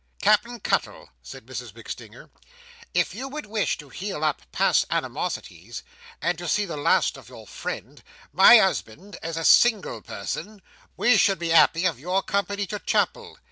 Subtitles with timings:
[0.19, 2.31] "Cap'en Cuttle," said Mrs MacStinger,
[2.91, 5.83] "if you would wish to heal up past animosities,
[6.19, 8.01] and to see the last of your friend,
[8.33, 10.63] my "usband, as a single person,
[10.97, 13.37] we should be "appy of your company to chapel.